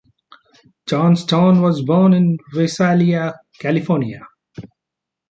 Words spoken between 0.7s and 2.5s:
Johnston was born in